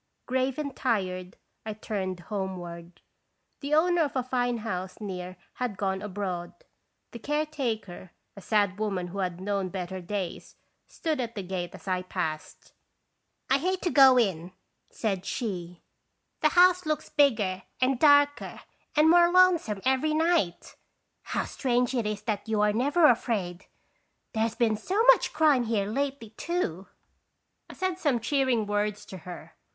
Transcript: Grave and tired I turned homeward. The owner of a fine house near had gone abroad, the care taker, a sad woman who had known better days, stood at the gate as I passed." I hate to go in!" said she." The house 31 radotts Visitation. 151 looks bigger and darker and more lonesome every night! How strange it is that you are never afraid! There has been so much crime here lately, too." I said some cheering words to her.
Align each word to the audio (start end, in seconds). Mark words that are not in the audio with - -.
Grave 0.25 0.57
and 0.57 0.75
tired 0.75 1.37
I 1.63 1.73
turned 1.73 2.21
homeward. 2.21 3.01
The 3.59 3.75
owner 3.75 4.01
of 4.01 4.15
a 4.15 4.23
fine 4.23 4.57
house 4.65 4.99
near 4.99 5.37
had 5.61 5.77
gone 5.77 6.01
abroad, 6.01 6.55
the 7.11 7.19
care 7.19 7.45
taker, 7.45 8.09
a 8.35 8.41
sad 8.41 8.79
woman 8.79 9.09
who 9.09 9.19
had 9.19 9.39
known 9.39 9.69
better 9.69 10.01
days, 10.01 10.55
stood 10.87 11.21
at 11.21 11.35
the 11.35 11.43
gate 11.43 11.75
as 11.75 11.87
I 11.87 12.01
passed." 12.01 12.73
I 13.51 13.59
hate 13.59 13.83
to 13.83 13.91
go 13.91 14.17
in!" 14.17 14.53
said 14.89 15.23
she." 15.23 15.83
The 16.41 16.49
house 16.49 16.79
31 16.81 16.97
radotts 16.97 17.01
Visitation. 17.03 17.37
151 17.37 17.59
looks 17.61 17.69
bigger 17.69 17.69
and 17.79 17.99
darker 17.99 18.61
and 18.95 19.07
more 19.07 19.31
lonesome 19.31 19.81
every 19.85 20.15
night! 20.15 20.77
How 21.37 21.43
strange 21.45 21.93
it 21.93 22.07
is 22.07 22.23
that 22.23 22.49
you 22.49 22.59
are 22.61 22.73
never 22.73 23.05
afraid! 23.05 23.67
There 24.33 24.41
has 24.41 24.55
been 24.55 24.77
so 24.77 25.03
much 25.13 25.31
crime 25.31 25.65
here 25.65 25.85
lately, 25.85 26.31
too." 26.31 26.87
I 27.69 27.73
said 27.75 27.99
some 27.99 28.19
cheering 28.19 28.65
words 28.65 29.05
to 29.05 29.17
her. 29.19 29.53